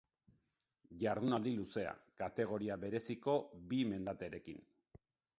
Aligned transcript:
Jardunaldi 1.01 1.51
luzea, 1.57 1.91
kategoria 2.21 2.77
bereziko 2.85 3.35
bi 3.73 3.83
mendaterekin. 3.91 4.65